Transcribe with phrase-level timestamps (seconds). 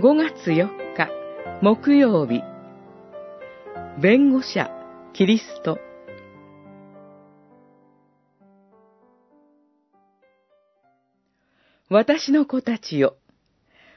[0.00, 1.08] 5月4日
[1.60, 2.40] 木曜日
[4.00, 4.70] 弁護者
[5.12, 5.80] キリスト
[11.90, 13.16] 私の子たちよ。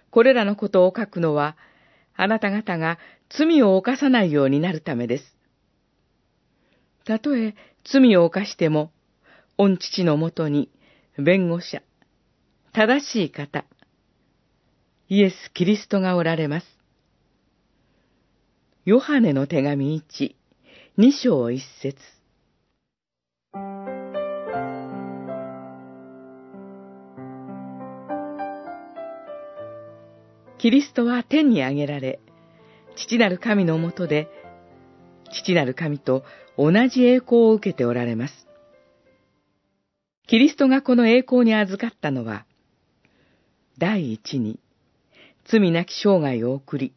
[0.09, 1.55] これらのことを書くのは、
[2.15, 2.97] あなた方が
[3.29, 5.37] 罪を犯さないようになるためです。
[7.05, 8.91] たとえ罪を犯しても、
[9.59, 10.71] 御父のもとに
[11.19, 11.83] 弁護者、
[12.73, 13.65] 正しい方、
[15.13, 16.65] イエス・キリストがおられます。
[18.85, 20.35] ヨハネの手紙1、
[20.97, 21.97] 2章1節
[30.57, 32.21] キリストは天に上げられ、
[32.95, 34.29] 父なる神のもとで、
[35.33, 36.23] 父なる神と
[36.57, 38.47] 同じ栄光を受けておられます。
[40.27, 42.45] キリストがこの栄光に預かったのは、
[43.77, 44.61] 第一に、
[45.45, 46.93] 罪なき生涯を送り、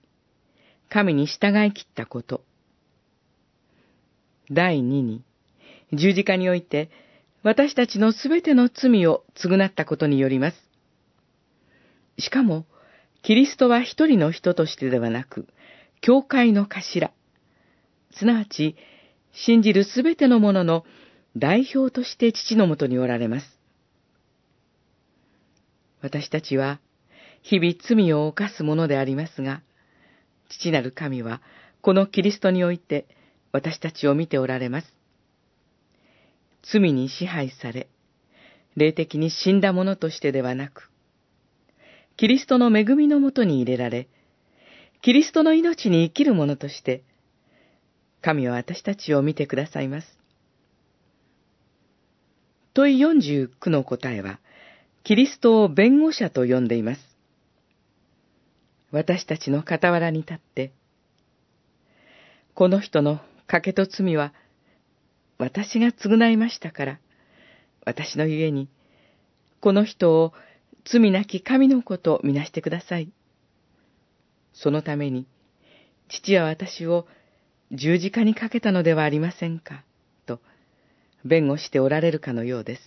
[0.88, 2.44] 神に従い切ったこと。
[4.50, 5.22] 第二に、
[5.92, 6.90] 十字架において、
[7.42, 10.56] 私たちのすべての罪を償ったことによります。
[12.18, 12.66] しかも、
[13.22, 15.46] キリストは一人の人としてではなく、
[16.00, 17.12] 教会の頭、
[18.12, 18.76] すなわち、
[19.32, 20.84] 信じるすべてのものの
[21.36, 23.58] 代表として父のもとにおられます。
[26.02, 26.80] 私たちは、
[27.44, 29.60] 日々罪を犯すものでありますが、
[30.48, 31.42] 父なる神は、
[31.82, 33.06] このキリストにおいて、
[33.52, 34.88] 私たちを見ておられます。
[36.62, 37.86] 罪に支配され、
[38.76, 40.90] 霊的に死んだ者としてではなく、
[42.16, 44.08] キリストの恵みのもとに入れられ、
[45.02, 47.02] キリストの命に生きる者として、
[48.22, 50.18] 神は私たちを見てくださいます。
[52.72, 54.40] 問い49の答えは、
[55.02, 57.13] キリストを弁護者と呼んでいます。
[58.94, 60.72] 私たちの傍らに立って、
[62.54, 63.18] この人の
[63.48, 64.32] 賭けと罪は、
[65.36, 67.00] 私が償いましたから、
[67.84, 68.68] 私のゆえに、
[69.60, 70.32] この人を
[70.84, 73.10] 罪なき神の子とみなしてください。
[74.52, 75.26] そのために、
[76.08, 77.08] 父は私を
[77.72, 79.82] 十字架にかけたのではありませんか、
[80.24, 80.38] と、
[81.24, 82.82] 弁護しておられるかのようです。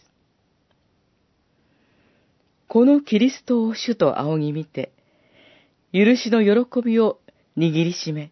[2.69, 4.93] このキリストを主と仰ぎ見て、
[5.97, 7.17] 許しの喜びを
[7.57, 8.31] 握りしめ、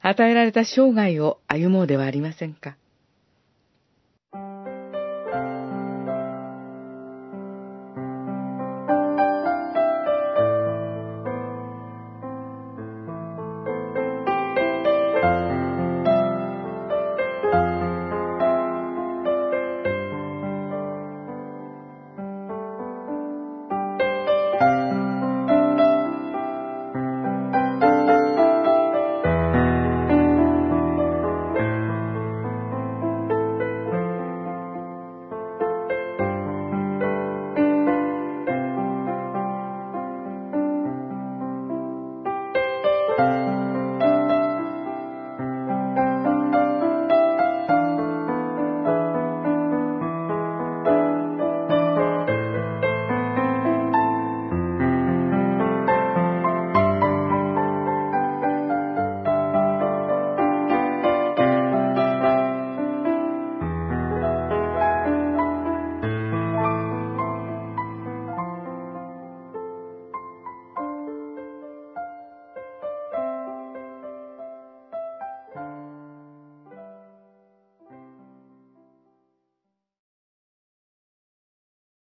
[0.00, 2.78] 与えられた生涯を歩もうではありませんか。